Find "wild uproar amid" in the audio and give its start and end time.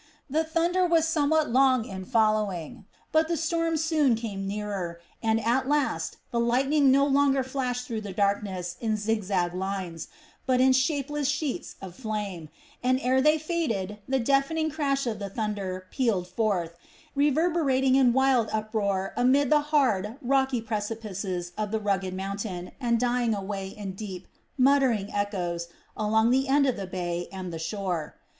18.11-19.51